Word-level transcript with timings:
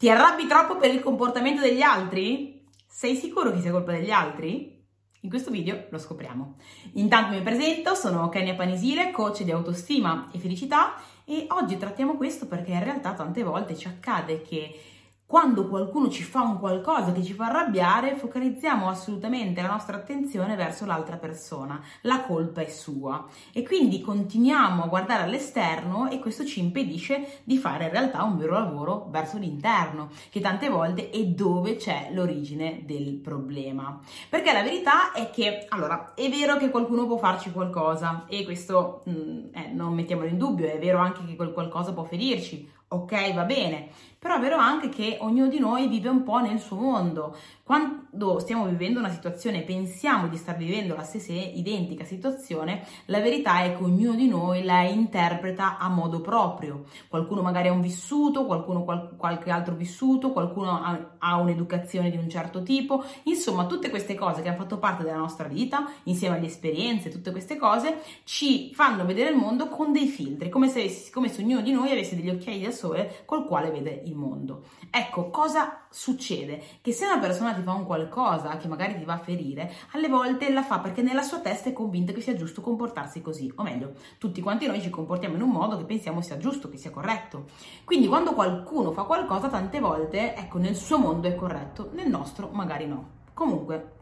Ti 0.00 0.08
arrabbi 0.08 0.46
troppo 0.46 0.78
per 0.78 0.94
il 0.94 1.02
comportamento 1.02 1.60
degli 1.60 1.82
altri? 1.82 2.66
Sei 2.88 3.14
sicuro 3.14 3.52
che 3.52 3.60
sia 3.60 3.70
colpa 3.70 3.92
degli 3.92 4.10
altri? 4.10 4.82
In 5.20 5.28
questo 5.28 5.50
video 5.50 5.88
lo 5.90 5.98
scopriamo. 5.98 6.54
Intanto 6.94 7.34
mi 7.34 7.42
presento, 7.42 7.94
sono 7.94 8.30
Kenya 8.30 8.54
Panisile, 8.54 9.10
coach 9.10 9.42
di 9.42 9.50
autostima 9.50 10.30
e 10.32 10.38
felicità 10.38 10.94
e 11.26 11.44
oggi 11.50 11.76
trattiamo 11.76 12.16
questo 12.16 12.46
perché 12.46 12.70
in 12.70 12.82
realtà 12.82 13.12
tante 13.12 13.42
volte 13.42 13.76
ci 13.76 13.88
accade 13.88 14.40
che 14.40 14.80
quando 15.30 15.68
qualcuno 15.68 16.10
ci 16.10 16.24
fa 16.24 16.40
un 16.40 16.58
qualcosa 16.58 17.12
che 17.12 17.22
ci 17.22 17.34
fa 17.34 17.44
arrabbiare, 17.46 18.16
focalizziamo 18.16 18.88
assolutamente 18.88 19.62
la 19.62 19.70
nostra 19.70 19.94
attenzione 19.94 20.56
verso 20.56 20.84
l'altra 20.86 21.18
persona. 21.18 21.80
La 22.00 22.22
colpa 22.22 22.62
è 22.62 22.66
sua. 22.66 23.24
E 23.52 23.62
quindi 23.62 24.00
continuiamo 24.00 24.82
a 24.82 24.88
guardare 24.88 25.22
all'esterno 25.22 26.10
e 26.10 26.18
questo 26.18 26.44
ci 26.44 26.58
impedisce 26.58 27.42
di 27.44 27.58
fare 27.58 27.84
in 27.84 27.90
realtà 27.90 28.24
un 28.24 28.38
vero 28.38 28.54
lavoro 28.54 29.06
verso 29.08 29.38
l'interno, 29.38 30.08
che 30.30 30.40
tante 30.40 30.68
volte 30.68 31.10
è 31.10 31.24
dove 31.26 31.76
c'è 31.76 32.08
l'origine 32.10 32.82
del 32.84 33.14
problema. 33.14 34.00
Perché 34.28 34.52
la 34.52 34.64
verità 34.64 35.12
è 35.12 35.30
che, 35.30 35.66
allora, 35.68 36.12
è 36.14 36.28
vero 36.28 36.56
che 36.56 36.70
qualcuno 36.70 37.06
può 37.06 37.18
farci 37.18 37.52
qualcosa 37.52 38.24
e 38.26 38.42
questo 38.42 39.02
mh, 39.04 39.12
mm, 39.12 39.38
eh, 39.52 39.70
non 39.72 39.94
mettiamolo 39.94 40.26
in 40.26 40.38
dubbio, 40.38 40.66
è 40.66 40.80
vero 40.80 40.98
anche 40.98 41.24
che 41.24 41.36
quel 41.36 41.52
qualcosa 41.52 41.92
può 41.92 42.02
ferirci, 42.02 42.68
ok, 42.92 43.34
va 43.34 43.44
bene, 43.44 43.90
però 44.20 44.36
è 44.36 44.40
vero 44.40 44.58
anche 44.58 44.90
che 44.90 45.16
ognuno 45.20 45.48
di 45.48 45.58
noi 45.58 45.88
vive 45.88 46.10
un 46.10 46.22
po' 46.22 46.40
nel 46.40 46.60
suo 46.60 46.76
mondo. 46.76 47.34
Quando 47.64 48.38
stiamo 48.38 48.66
vivendo 48.66 48.98
una 48.98 49.08
situazione 49.08 49.60
e 49.60 49.62
pensiamo 49.62 50.28
di 50.28 50.36
star 50.36 50.56
vivendo 50.56 50.94
la 50.94 51.04
stessa 51.04 51.32
identica 51.32 52.04
situazione, 52.04 52.84
la 53.06 53.20
verità 53.20 53.62
è 53.62 53.74
che 53.74 53.82
ognuno 53.82 54.14
di 54.16 54.28
noi 54.28 54.62
la 54.62 54.82
interpreta 54.82 55.78
a 55.78 55.88
modo 55.88 56.20
proprio. 56.20 56.84
Qualcuno 57.08 57.40
magari 57.40 57.68
ha 57.68 57.72
un 57.72 57.80
vissuto, 57.80 58.44
qualcuno 58.44 58.84
qual- 58.84 59.16
qualche 59.16 59.50
altro 59.50 59.74
vissuto, 59.74 60.32
qualcuno 60.32 60.82
ha, 60.82 61.12
ha 61.16 61.36
un'educazione 61.36 62.10
di 62.10 62.18
un 62.18 62.28
certo 62.28 62.62
tipo, 62.62 63.02
insomma 63.22 63.64
tutte 63.64 63.88
queste 63.88 64.14
cose 64.16 64.42
che 64.42 64.48
hanno 64.48 64.58
fatto 64.58 64.78
parte 64.78 65.02
della 65.02 65.16
nostra 65.16 65.48
vita, 65.48 65.90
insieme 66.02 66.36
alle 66.36 66.46
esperienze, 66.46 67.08
tutte 67.08 67.30
queste 67.30 67.56
cose, 67.56 68.02
ci 68.24 68.74
fanno 68.74 69.06
vedere 69.06 69.30
il 69.30 69.36
mondo 69.36 69.68
con 69.68 69.92
dei 69.92 70.08
filtri, 70.08 70.50
come 70.50 70.68
se, 70.68 71.08
come 71.10 71.28
se 71.28 71.40
ognuno 71.40 71.62
di 71.62 71.72
noi 71.72 71.90
avesse 71.90 72.16
degli 72.16 72.28
occhiali 72.28 72.60
da 72.60 72.70
sole 72.70 73.22
col 73.24 73.46
quale 73.46 73.70
vede 73.70 74.02
il 74.09 74.09
mondo. 74.14 74.64
Ecco, 74.90 75.30
cosa 75.30 75.86
succede? 75.90 76.62
Che 76.80 76.92
se 76.92 77.04
una 77.04 77.18
persona 77.18 77.52
ti 77.54 77.62
fa 77.62 77.72
un 77.72 77.84
qualcosa 77.84 78.56
che 78.56 78.68
magari 78.68 78.98
ti 78.98 79.04
va 79.04 79.14
a 79.14 79.18
ferire, 79.18 79.72
alle 79.92 80.08
volte 80.08 80.52
la 80.52 80.62
fa 80.62 80.78
perché 80.80 81.02
nella 81.02 81.22
sua 81.22 81.40
testa 81.40 81.68
è 81.68 81.72
convinta 81.72 82.12
che 82.12 82.20
sia 82.20 82.36
giusto 82.36 82.60
comportarsi 82.60 83.20
così, 83.20 83.52
o 83.56 83.62
meglio, 83.62 83.92
tutti 84.18 84.40
quanti 84.40 84.66
noi 84.66 84.80
ci 84.80 84.90
comportiamo 84.90 85.34
in 85.34 85.42
un 85.42 85.50
modo 85.50 85.76
che 85.76 85.84
pensiamo 85.84 86.20
sia 86.20 86.38
giusto, 86.38 86.68
che 86.68 86.76
sia 86.76 86.90
corretto. 86.90 87.46
Quindi 87.84 88.08
quando 88.08 88.32
qualcuno 88.34 88.92
fa 88.92 89.02
qualcosa, 89.04 89.48
tante 89.48 89.80
volte, 89.80 90.34
ecco, 90.34 90.58
nel 90.58 90.76
suo 90.76 90.98
mondo 90.98 91.28
è 91.28 91.34
corretto, 91.34 91.90
nel 91.94 92.08
nostro 92.08 92.48
magari 92.52 92.86
no. 92.86 93.18
Comunque, 93.34 93.98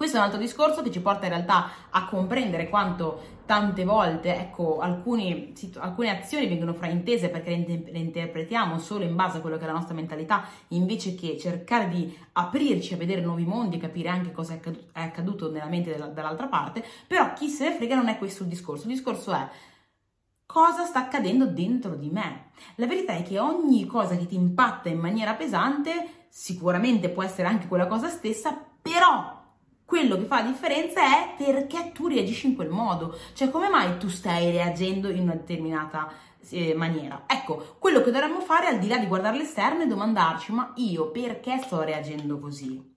questo 0.00 0.16
è 0.16 0.20
un 0.20 0.28
altro 0.28 0.40
discorso 0.40 0.80
che 0.80 0.90
ci 0.90 1.02
porta 1.02 1.26
in 1.26 1.32
realtà 1.32 1.68
a 1.90 2.06
comprendere 2.06 2.70
quanto 2.70 3.20
tante 3.44 3.84
volte, 3.84 4.34
ecco, 4.34 4.78
alcuni, 4.80 5.52
alcune 5.76 6.08
azioni 6.08 6.48
vengono 6.48 6.72
fraintese 6.72 7.28
perché 7.28 7.50
le, 7.50 7.98
interpretiamo 7.98 8.78
solo 8.78 9.04
in 9.04 9.14
base 9.14 9.36
a 9.36 9.40
quello 9.42 9.58
che 9.58 9.64
è 9.64 9.66
la 9.66 9.74
nostra 9.74 9.92
mentalità, 9.92 10.44
invece 10.68 11.14
che 11.14 11.36
cercare 11.36 11.90
di 11.90 12.16
aprirci 12.32 12.94
a 12.94 12.96
vedere 12.96 13.20
nuovi 13.20 13.44
mondi 13.44 13.76
e 13.76 13.78
capire 13.78 14.08
anche 14.08 14.32
cosa 14.32 14.54
è 14.54 14.56
accaduto, 14.56 14.86
è 14.94 15.02
accaduto 15.02 15.50
nella 15.50 15.66
mente 15.66 15.90
della, 15.90 16.06
dall'altra 16.06 16.46
parte. 16.46 16.82
Però 17.06 17.34
chi 17.34 17.50
se 17.50 17.68
ne 17.68 17.76
frega 17.76 17.94
non 17.94 18.08
è 18.08 18.16
questo 18.16 18.44
il 18.44 18.48
discorso. 18.48 18.84
Il 18.84 18.94
discorso 18.94 19.34
è 19.34 19.46
cosa 20.46 20.86
sta 20.86 21.00
accadendo 21.00 21.44
dentro 21.44 21.94
di 21.94 22.08
me. 22.08 22.52
La 22.76 22.86
verità 22.86 23.12
è 23.12 23.22
che 23.22 23.38
ogni 23.38 23.84
cosa 23.84 24.16
che 24.16 24.24
ti 24.24 24.34
impatta 24.34 24.88
in 24.88 24.98
maniera 24.98 25.34
pesante 25.34 26.24
sicuramente 26.30 27.10
può 27.10 27.22
essere 27.22 27.48
anche 27.48 27.68
quella 27.68 27.86
cosa 27.86 28.08
stessa, 28.08 28.58
però 28.80 29.39
quello 29.90 30.16
che 30.16 30.26
fa 30.26 30.36
la 30.36 30.50
differenza 30.50 31.00
è 31.02 31.34
perché 31.36 31.90
tu 31.92 32.06
reagisci 32.06 32.46
in 32.46 32.54
quel 32.54 32.68
modo, 32.68 33.18
cioè 33.32 33.50
come 33.50 33.68
mai 33.68 33.98
tu 33.98 34.08
stai 34.08 34.52
reagendo 34.52 35.10
in 35.10 35.22
una 35.22 35.34
determinata 35.34 36.12
eh, 36.50 36.74
maniera. 36.74 37.24
Ecco, 37.26 37.74
quello 37.80 38.00
che 38.00 38.12
dovremmo 38.12 38.38
fare 38.40 38.68
al 38.68 38.78
di 38.78 38.86
là 38.86 38.98
di 38.98 39.08
guardare 39.08 39.36
l'esterno 39.36 39.82
è 39.82 39.88
domandarci, 39.88 40.52
ma 40.52 40.72
io 40.76 41.10
perché 41.10 41.58
sto 41.58 41.82
reagendo 41.82 42.38
così? 42.38 42.89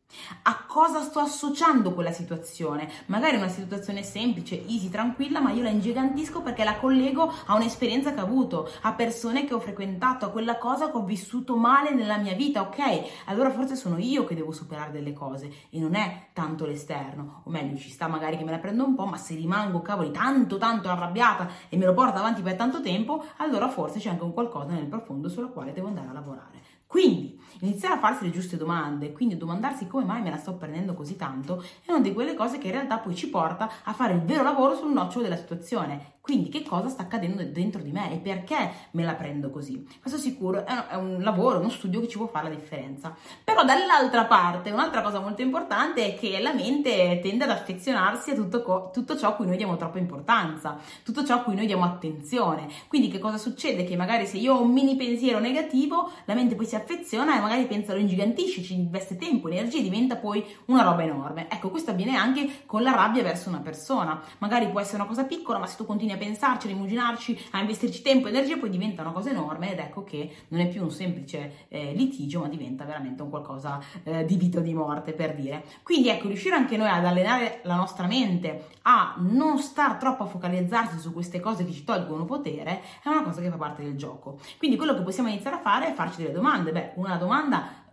A 0.44 0.66
cosa 0.68 1.02
sto 1.02 1.20
associando 1.20 1.94
quella 1.94 2.12
situazione? 2.12 2.90
Magari 3.08 3.38
una 3.38 3.48
situazione 3.48 4.04
semplice, 4.04 4.66
easy, 4.68 4.90
tranquilla, 4.90 5.40
ma 5.40 5.52
io 5.52 5.64
la 5.64 5.70
ingigantisco 5.70 6.42
perché 6.42 6.64
la 6.64 6.78
collego 6.78 7.32
a 7.46 7.56
un'esperienza 7.56 8.14
che 8.14 8.20
ho 8.20 8.24
avuto, 8.24 8.70
a 8.82 8.94
persone 8.94 9.46
che 9.46 9.54
ho 9.54 9.60
frequentato, 9.60 10.26
a 10.26 10.30
quella 10.30 10.58
cosa 10.58 10.92
che 10.92 10.98
ho 10.98 11.04
vissuto 11.04 11.56
male 11.56 11.94
nella 11.94 12.18
mia 12.18 12.34
vita, 12.34 12.62
ok? 12.62 13.24
Allora 13.26 13.52
forse 13.52 13.76
sono 13.76 13.98
io 13.98 14.26
che 14.26 14.36
devo 14.36 14.52
superare 14.52 14.92
delle 14.92 15.14
cose 15.14 15.52
e 15.70 15.80
non 15.80 15.96
è 15.96 16.28
tanto 16.34 16.66
l'esterno, 16.66 17.42
o 17.46 17.50
meglio, 17.50 17.78
ci 17.78 17.90
sta 17.90 18.08
magari 18.08 18.38
che 18.38 18.44
me 18.44 18.52
la 18.52 18.60
prendo 18.60 18.86
un 18.86 18.96
po', 18.96 19.06
ma 19.06 19.18
se 19.18 19.36
rimango, 19.36 19.82
cavoli, 19.82 20.12
tanto 20.12 20.58
tanto 20.58 20.90
arrabbiata 20.90 21.50
e 21.70 21.78
me 21.78 21.86
lo 21.86 21.94
porto 21.94 22.18
avanti 22.18 22.42
per 22.42 22.56
tanto 22.56 22.82
tempo, 22.82 23.24
allora 23.38 23.70
forse 23.70 24.00
c'è 24.00 24.10
anche 24.10 24.24
un 24.24 24.34
qualcosa 24.34 24.74
nel 24.74 24.86
profondo 24.86 25.30
sulla 25.30 25.48
quale 25.48 25.74
devo 25.74 25.88
andare 25.88 26.08
a 26.10 26.14
lavorare. 26.14 26.62
Quindi 26.86 27.33
iniziare 27.66 27.96
a 27.96 28.00
farsi 28.00 28.26
le 28.26 28.32
giuste 28.32 28.58
domande, 28.58 29.12
quindi 29.12 29.38
domandarsi 29.38 29.88
come 29.88 30.06
mai 30.06 30.22
me 30.22 30.30
la 30.30 30.38
sto 30.38 30.54
prendendo 30.54 30.94
così 30.94 31.16
tanto, 31.16 31.64
è 31.86 31.92
una 31.92 32.02
di 32.02 32.14
quelle 32.14 32.34
cose 32.34 32.58
che 32.58 32.68
in 32.68 32.74
realtà 32.74 32.98
poi 32.98 33.16
ci 33.16 33.30
porta 33.30 33.70
a 33.84 33.94
fare 33.94 34.14
il 34.14 34.22
vero 34.22 34.44
lavoro 34.44 34.76
sul 34.76 34.92
nocciolo 34.92 35.24
della 35.24 35.38
situazione. 35.38 36.12
Quindi 36.24 36.48
che 36.48 36.64
cosa 36.64 36.88
sta 36.88 37.02
accadendo 37.02 37.44
dentro 37.44 37.82
di 37.82 37.92
me 37.92 38.14
e 38.14 38.16
perché 38.16 38.72
me 38.92 39.04
la 39.04 39.14
prendo 39.14 39.50
così? 39.50 39.86
Questo 40.00 40.18
sicuro 40.18 40.66
è 40.66 40.96
un 40.96 41.22
lavoro, 41.22 41.60
uno 41.60 41.68
studio 41.68 42.00
che 42.00 42.08
ci 42.08 42.18
può 42.18 42.28
fare 42.28 42.48
la 42.48 42.56
differenza. 42.56 43.14
Però 43.44 43.66
dall'altra 43.66 44.24
parte, 44.24 44.72
un'altra 44.72 45.02
cosa 45.02 45.20
molto 45.20 45.42
importante 45.42 46.06
è 46.06 46.18
che 46.18 46.40
la 46.40 46.54
mente 46.54 47.20
tende 47.22 47.44
ad 47.44 47.50
affezionarsi 47.50 48.32
a 48.32 48.36
tutto, 48.36 48.62
co- 48.62 48.90
tutto 48.94 49.18
ciò 49.18 49.28
a 49.28 49.34
cui 49.34 49.48
noi 49.48 49.58
diamo 49.58 49.76
troppa 49.76 50.00
importanza, 50.00 50.78
tutto 51.04 51.26
ciò 51.26 51.36
a 51.36 51.42
cui 51.42 51.56
noi 51.56 51.66
diamo 51.66 51.84
attenzione. 51.84 52.70
Quindi 52.88 53.10
che 53.10 53.20
cosa 53.20 53.38
succede? 53.38 53.84
Che 53.84 53.98
magari 53.98 54.26
se 54.26 54.38
io 54.38 54.54
ho 54.54 54.62
un 54.62 54.72
mini 54.72 54.96
pensiero 54.96 55.40
negativo, 55.40 56.10
la 56.24 56.36
mente 56.36 56.56
poi 56.56 56.66
si 56.66 56.78
affeziona 56.78 57.36
e 57.36 57.42
magari 57.42 57.53
pensa 57.62 57.94
lo 57.94 58.00
ingigantisce, 58.00 58.62
ci 58.62 58.74
investe 58.74 59.16
tempo, 59.16 59.48
energia 59.48 59.80
diventa 59.82 60.18
poi 60.18 60.44
una 60.66 60.84
roba 60.84 61.04
enorme. 61.04 61.48
Ecco, 61.50 61.70
questo 61.70 61.92
avviene 61.92 62.16
anche 62.16 62.64
con 62.66 62.82
la 62.82 62.92
rabbia 62.92 63.24
verso 63.24 63.50
una 63.50 63.60
persona. 63.60 64.22
Magari 64.40 64.68
può 64.70 64.80
essere 64.80 64.98
una 64.98 65.08
cosa 65.08 65.24
piccola, 65.24 65.60
ma 65.60 65.68
se 65.68 65.78
tu 65.78 65.86
continui 65.86 66.14
a 66.14 66.18
pensarci, 66.18 66.68
a 66.68 66.70
rimuginarci, 66.72 67.48
a 67.52 67.60
investirci 67.60 68.02
tempo 68.02 68.28
e 68.28 68.32
energia, 68.32 68.58
poi 68.58 68.70
diventa 68.70 69.02
una 69.02 69.12
cosa 69.12 69.30
enorme 69.30 69.72
ed 69.72 69.80
ecco 69.80 70.04
che 70.04 70.30
non 70.50 70.62
è 70.62 70.68
più 70.68 70.84
un 70.84 70.92
semplice 70.92 71.68
eh, 71.70 71.94
litigio, 71.94 72.42
ma 72.42 72.48
diventa 72.48 72.84
veramente 72.84 73.22
un 73.22 73.30
qualcosa 73.30 73.80
eh, 74.04 74.26
di 74.26 74.36
vita 74.36 74.60
o 74.60 74.62
di 74.62 74.74
morte, 74.74 75.14
per 75.14 75.36
dire. 75.36 75.64
Quindi 75.84 76.10
ecco, 76.10 76.28
riuscire 76.28 76.56
anche 76.56 76.78
noi 76.78 76.90
ad 76.90 77.06
allenare 77.06 77.60
la 77.64 77.76
nostra 77.76 78.08
mente 78.08 78.70
a 78.84 79.16
non 79.18 79.60
star 79.60 79.96
troppo 79.96 80.24
a 80.24 80.26
focalizzarsi 80.26 81.00
su 81.00 81.14
queste 81.14 81.40
cose 81.40 81.66
che 81.66 81.72
ci 81.72 81.84
tolgono 81.84 82.26
potere 82.26 82.82
è 83.04 83.08
una 83.08 83.24
cosa 83.24 83.42
che 83.42 83.50
fa 83.50 83.58
parte 83.58 83.84
del 83.84 83.96
gioco. 83.96 84.40
Quindi 84.58 84.78
quello 84.78 84.94
che 84.94 85.02
possiamo 85.02 85.30
iniziare 85.30 85.58
a 85.58 85.60
fare 85.60 85.88
è 85.88 85.94
farci 85.94 86.22
delle 86.22 86.34
domande. 86.34 86.72
Beh, 86.72 86.92
una 86.96 87.16
domanda 87.16 87.43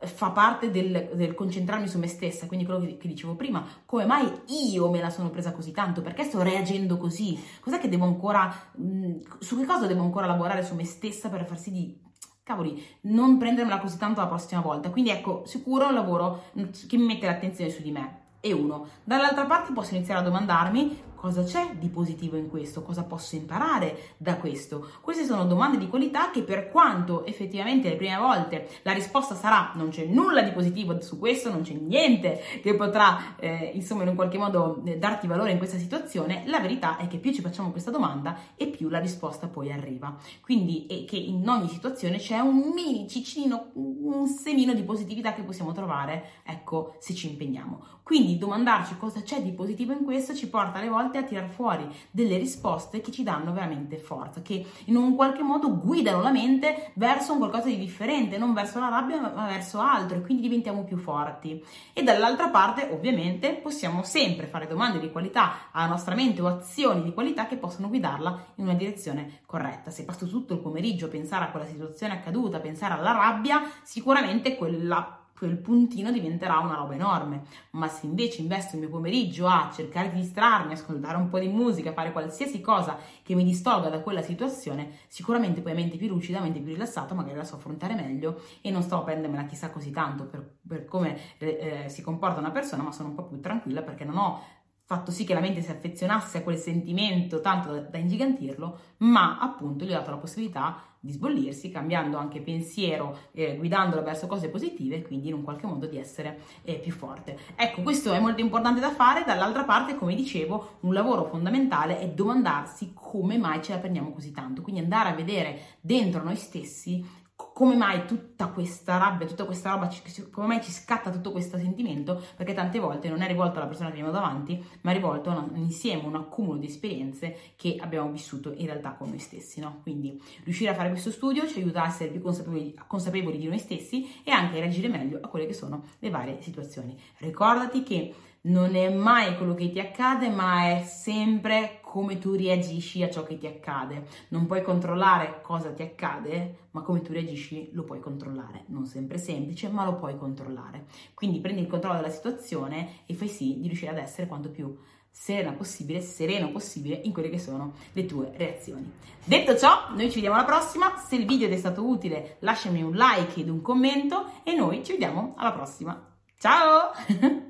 fa 0.02 0.30
parte 0.30 0.70
del, 0.70 1.10
del, 1.14 1.34
concentrarmi 1.34 1.86
su 1.86 1.98
me 1.98 2.06
stessa, 2.06 2.46
quindi 2.46 2.64
quello 2.64 2.80
che, 2.80 2.96
che, 2.96 3.08
dicevo 3.08 3.34
prima, 3.34 3.64
come 3.84 4.06
mai 4.06 4.30
io 4.72 4.90
me 4.90 5.00
la 5.00 5.10
sono 5.10 5.30
presa 5.30 5.52
così 5.52 5.72
tanto? 5.72 6.00
Perché 6.00 6.24
sto 6.24 6.42
reagendo 6.42 6.96
così? 6.96 7.38
Cos'è 7.60 7.78
che 7.78 7.88
devo 7.88 8.04
ancora, 8.06 8.52
mh, 8.76 9.40
su 9.40 9.58
che 9.58 9.66
cosa 9.66 9.86
devo 9.86 10.02
ancora 10.02 10.26
lavorare 10.26 10.64
su 10.64 10.74
me 10.74 10.84
stessa 10.84 11.28
per 11.28 11.44
far 11.44 11.58
sì 11.58 11.70
di, 11.70 12.00
cavoli, 12.42 12.82
non 13.02 13.38
prendermela 13.38 13.78
così 13.78 13.98
tanto 13.98 14.20
la 14.20 14.26
prossima 14.26 14.60
volta? 14.60 14.90
Quindi 14.90 15.10
ecco, 15.10 15.42
sicuro 15.44 15.86
un 15.86 15.94
lavoro 15.94 16.44
che 16.86 16.96
mi 16.96 17.04
mette 17.04 17.26
l'attenzione 17.26 17.70
su 17.70 17.82
di 17.82 17.92
me. 17.92 18.18
E 18.42 18.52
uno. 18.52 18.86
Dall'altra 19.04 19.44
parte 19.44 19.74
posso 19.74 19.94
iniziare 19.94 20.20
a 20.20 20.22
domandarmi 20.22 21.02
Cosa 21.20 21.42
c'è 21.42 21.74
di 21.78 21.90
positivo 21.90 22.38
in 22.38 22.48
questo? 22.48 22.80
Cosa 22.80 23.02
posso 23.02 23.36
imparare 23.36 24.14
da 24.16 24.36
questo? 24.36 24.88
Queste 25.02 25.26
sono 25.26 25.44
domande 25.44 25.76
di 25.76 25.86
qualità 25.86 26.30
che 26.30 26.40
per 26.40 26.70
quanto 26.70 27.26
effettivamente 27.26 27.90
le 27.90 27.96
prime 27.96 28.16
volte 28.16 28.66
la 28.84 28.92
risposta 28.92 29.34
sarà 29.34 29.72
non 29.74 29.90
c'è 29.90 30.06
nulla 30.06 30.40
di 30.40 30.50
positivo 30.52 30.98
su 31.02 31.18
questo, 31.18 31.50
non 31.50 31.60
c'è 31.60 31.74
niente 31.74 32.40
che 32.62 32.74
potrà 32.74 33.36
eh, 33.38 33.70
insomma 33.74 34.04
in 34.04 34.08
un 34.08 34.14
qualche 34.14 34.38
modo 34.38 34.80
eh, 34.86 34.96
darti 34.96 35.26
valore 35.26 35.50
in 35.50 35.58
questa 35.58 35.76
situazione, 35.76 36.44
la 36.46 36.58
verità 36.58 36.96
è 36.96 37.06
che 37.06 37.18
più 37.18 37.34
ci 37.34 37.42
facciamo 37.42 37.70
questa 37.70 37.90
domanda 37.90 38.38
e 38.56 38.68
più 38.68 38.88
la 38.88 38.98
risposta 38.98 39.46
poi 39.46 39.70
arriva. 39.70 40.16
Quindi 40.40 40.86
è 40.86 41.04
che 41.04 41.16
in 41.16 41.46
ogni 41.46 41.68
situazione 41.68 42.16
c'è 42.16 42.38
un 42.38 42.70
mini 42.74 43.06
ciccino, 43.06 43.72
un 43.74 44.26
semino 44.26 44.72
di 44.72 44.84
positività 44.84 45.34
che 45.34 45.42
possiamo 45.42 45.72
trovare, 45.72 46.40
ecco, 46.44 46.94
se 46.98 47.12
ci 47.12 47.28
impegniamo. 47.28 47.98
Quindi 48.10 48.38
domandarci 48.38 48.96
cosa 48.96 49.22
c'è 49.22 49.40
di 49.40 49.52
positivo 49.52 49.92
in 49.92 50.02
questo 50.02 50.34
ci 50.34 50.48
porta 50.48 50.78
alle 50.78 50.88
volte 50.88 51.09
volte 51.10 51.18
a 51.18 51.22
tirar 51.22 51.48
fuori 51.48 51.88
delle 52.10 52.38
risposte 52.38 53.00
che 53.00 53.10
ci 53.10 53.24
danno 53.24 53.52
veramente 53.52 53.98
forza, 53.98 54.40
che 54.40 54.64
in 54.84 54.96
un 54.96 55.16
qualche 55.16 55.42
modo 55.42 55.76
guidano 55.76 56.22
la 56.22 56.30
mente 56.30 56.92
verso 56.94 57.32
un 57.32 57.38
qualcosa 57.38 57.66
di 57.66 57.76
differente, 57.76 58.38
non 58.38 58.54
verso 58.54 58.78
la 58.78 58.88
rabbia 58.88 59.20
ma 59.20 59.46
verso 59.46 59.80
altro 59.80 60.16
e 60.16 60.20
quindi 60.20 60.42
diventiamo 60.42 60.84
più 60.84 60.96
forti. 60.96 61.62
E 61.92 62.02
dall'altra 62.02 62.48
parte 62.48 62.88
ovviamente 62.90 63.54
possiamo 63.54 64.02
sempre 64.04 64.46
fare 64.46 64.68
domande 64.68 65.00
di 65.00 65.10
qualità 65.10 65.70
alla 65.72 65.86
nostra 65.86 66.14
mente 66.14 66.40
o 66.40 66.46
azioni 66.46 67.02
di 67.02 67.12
qualità 67.12 67.46
che 67.46 67.56
possono 67.56 67.88
guidarla 67.88 68.44
in 68.56 68.64
una 68.64 68.74
direzione 68.74 69.40
corretta. 69.46 69.90
Se 69.90 70.04
passo 70.04 70.26
tutto 70.26 70.54
il 70.54 70.60
pomeriggio 70.60 71.06
a 71.06 71.08
pensare 71.08 71.46
a 71.46 71.50
quella 71.50 71.66
situazione 71.66 72.14
accaduta, 72.14 72.58
a 72.58 72.60
pensare 72.60 72.94
alla 72.94 73.12
rabbia, 73.12 73.62
sicuramente 73.82 74.54
quella 74.56 75.19
quel 75.40 75.56
puntino 75.56 76.12
diventerà 76.12 76.58
una 76.58 76.74
roba 76.74 76.92
enorme. 76.92 77.44
Ma 77.70 77.88
se 77.88 78.04
invece 78.04 78.42
investo 78.42 78.74
il 78.74 78.82
mio 78.82 78.90
pomeriggio 78.90 79.46
a 79.46 79.70
cercare 79.74 80.10
di 80.12 80.20
distrarmi, 80.20 80.74
ascoltare 80.74 81.16
un 81.16 81.30
po' 81.30 81.38
di 81.38 81.48
musica, 81.48 81.94
fare 81.94 82.12
qualsiasi 82.12 82.60
cosa 82.60 82.98
che 83.22 83.34
mi 83.34 83.42
distolga 83.42 83.88
da 83.88 84.00
quella 84.00 84.20
situazione, 84.20 84.90
sicuramente 85.08 85.62
poi 85.62 85.72
mente 85.72 85.96
più 85.96 86.08
lucida, 86.08 86.40
mente 86.40 86.60
più 86.60 86.74
rilassata, 86.74 87.14
magari 87.14 87.38
la 87.38 87.44
so 87.44 87.54
affrontare 87.54 87.94
meglio 87.94 88.42
e 88.60 88.70
non 88.70 88.82
sto 88.82 88.96
a 88.96 89.02
prendermela 89.02 89.46
chissà 89.46 89.70
così 89.70 89.90
tanto 89.90 90.26
per, 90.26 90.56
per 90.68 90.84
come 90.84 91.18
eh, 91.38 91.86
si 91.88 92.02
comporta 92.02 92.38
una 92.38 92.50
persona, 92.50 92.82
ma 92.82 92.92
sono 92.92 93.08
un 93.08 93.14
po' 93.14 93.24
più 93.24 93.40
tranquilla 93.40 93.80
perché 93.80 94.04
non 94.04 94.18
ho 94.18 94.42
fatto 94.90 95.12
sì 95.12 95.22
che 95.24 95.34
la 95.34 95.40
mente 95.40 95.62
si 95.62 95.70
affezionasse 95.70 96.38
a 96.38 96.42
quel 96.42 96.56
sentimento 96.56 97.40
tanto 97.40 97.70
da, 97.70 97.78
da 97.78 97.98
ingigantirlo, 97.98 98.78
ma 98.98 99.38
appunto 99.38 99.84
gli 99.84 99.92
ho 99.92 99.98
dato 99.98 100.10
la 100.10 100.16
possibilità 100.16 100.82
di 100.98 101.12
sbollirsi, 101.12 101.70
cambiando 101.70 102.16
anche 102.16 102.40
pensiero, 102.40 103.16
eh, 103.30 103.56
guidandolo 103.56 104.02
verso 104.02 104.26
cose 104.26 104.48
positive 104.48 104.96
e 104.96 105.02
quindi 105.02 105.28
in 105.28 105.34
un 105.34 105.44
qualche 105.44 105.68
modo 105.68 105.86
di 105.86 105.96
essere 105.96 106.40
eh, 106.64 106.74
più 106.74 106.90
forte. 106.90 107.38
Ecco, 107.54 107.82
questo 107.82 108.12
è 108.12 108.18
molto 108.18 108.40
importante 108.40 108.80
da 108.80 108.90
fare. 108.90 109.22
Dall'altra 109.24 109.62
parte, 109.62 109.94
come 109.94 110.16
dicevo, 110.16 110.78
un 110.80 110.92
lavoro 110.92 111.24
fondamentale 111.24 112.00
è 112.00 112.08
domandarsi 112.08 112.90
come 112.92 113.38
mai 113.38 113.62
ce 113.62 113.74
la 113.74 113.78
prendiamo 113.78 114.10
così 114.10 114.32
tanto. 114.32 114.60
Quindi 114.60 114.80
andare 114.80 115.10
a 115.10 115.14
vedere 115.14 115.76
dentro 115.80 116.24
noi 116.24 116.34
stessi 116.34 117.06
come 117.36 117.76
mai 117.76 118.04
tutta 118.40 118.52
questa 118.52 118.96
rabbia, 118.96 119.26
tutta 119.26 119.44
questa 119.44 119.72
roba, 119.72 119.90
come 120.30 120.46
mai 120.46 120.62
ci 120.62 120.70
scatta 120.70 121.10
tutto 121.10 121.30
questo 121.30 121.58
sentimento? 121.58 122.22
Perché 122.36 122.54
tante 122.54 122.78
volte 122.78 123.10
non 123.10 123.20
è 123.20 123.26
rivolto 123.26 123.58
alla 123.58 123.66
persona 123.66 123.88
che 123.88 123.96
abbiamo 123.96 124.12
davanti, 124.12 124.64
ma 124.80 124.92
è 124.92 124.94
rivolto 124.94 125.28
a 125.28 125.38
un 125.38 125.56
insieme, 125.56 126.06
un 126.06 126.14
accumulo 126.14 126.58
di 126.58 126.66
esperienze 126.66 127.36
che 127.56 127.76
abbiamo 127.78 128.10
vissuto 128.10 128.54
in 128.56 128.64
realtà 128.64 128.92
con 128.92 129.10
noi 129.10 129.18
stessi, 129.18 129.60
no? 129.60 129.80
Quindi 129.82 130.18
riuscire 130.44 130.70
a 130.70 130.74
fare 130.74 130.88
questo 130.88 131.10
studio 131.10 131.46
ci 131.46 131.58
aiuta 131.58 131.82
a 131.82 131.88
essere 131.88 132.08
più 132.08 132.22
consapevoli, 132.22 132.74
consapevoli 132.86 133.36
di 133.36 133.46
noi 133.46 133.58
stessi 133.58 134.22
e 134.24 134.30
anche 134.30 134.56
a 134.56 134.60
reagire 134.60 134.88
meglio 134.88 135.18
a 135.20 135.28
quelle 135.28 135.46
che 135.46 135.52
sono 135.52 135.84
le 135.98 136.08
varie 136.08 136.40
situazioni. 136.40 136.98
Ricordati 137.18 137.82
che 137.82 138.14
non 138.42 138.74
è 138.74 138.88
mai 138.88 139.36
quello 139.36 139.54
che 139.54 139.70
ti 139.70 139.80
accade, 139.80 140.30
ma 140.30 140.70
è 140.70 140.82
sempre 140.82 141.80
come 141.82 142.18
tu 142.18 142.34
reagisci 142.34 143.02
a 143.02 143.10
ciò 143.10 143.22
che 143.22 143.36
ti 143.36 143.46
accade. 143.46 144.06
Non 144.28 144.46
puoi 144.46 144.62
controllare 144.62 145.40
cosa 145.42 145.72
ti 145.72 145.82
accade, 145.82 146.68
ma 146.70 146.80
come 146.82 147.02
tu 147.02 147.12
reagisci 147.12 147.70
lo 147.72 147.82
puoi 147.82 148.00
controllare. 148.30 148.64
Non 148.66 148.86
sempre 148.86 149.18
semplice, 149.18 149.68
ma 149.68 149.84
lo 149.84 149.96
puoi 149.96 150.16
controllare. 150.16 150.86
Quindi 151.14 151.40
prendi 151.40 151.60
il 151.60 151.66
controllo 151.66 151.96
della 151.96 152.10
situazione 152.10 153.00
e 153.06 153.14
fai 153.14 153.28
sì 153.28 153.58
di 153.60 153.66
riuscire 153.66 153.90
ad 153.90 153.98
essere 153.98 154.26
quanto 154.26 154.50
più 154.50 154.76
serena 155.12 155.52
possibile, 155.52 156.00
sereno 156.00 156.52
possibile 156.52 157.00
in 157.02 157.12
quelle 157.12 157.30
che 157.30 157.38
sono 157.38 157.74
le 157.92 158.06
tue 158.06 158.32
reazioni. 158.36 158.90
Detto 159.24 159.56
ciò, 159.56 159.90
noi 159.90 160.08
ci 160.08 160.16
vediamo 160.16 160.36
alla 160.36 160.44
prossima. 160.44 160.96
Se 160.96 161.16
il 161.16 161.26
video 161.26 161.48
ti 161.48 161.54
è 161.54 161.58
stato 161.58 161.84
utile, 161.86 162.36
lasciami 162.40 162.82
un 162.82 162.92
like 162.92 163.40
ed 163.40 163.48
un 163.48 163.60
commento 163.60 164.30
e 164.44 164.54
noi 164.54 164.84
ci 164.84 164.92
vediamo 164.92 165.34
alla 165.36 165.52
prossima. 165.52 166.08
Ciao! 166.38 167.48